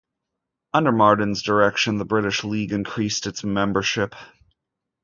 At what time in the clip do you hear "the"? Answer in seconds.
1.99-2.05